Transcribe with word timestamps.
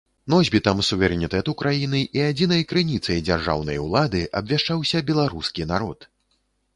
Носьбітам 0.33 0.79
суверэнітэту 0.87 1.53
краіны 1.59 1.99
і 2.19 2.23
адзінай 2.29 2.63
крыніцай 2.71 3.19
дзяржаўнай 3.27 3.77
улады 3.83 4.23
абвяшчаўся 4.41 5.03
беларускі 5.11 5.67
народ. 5.73 6.09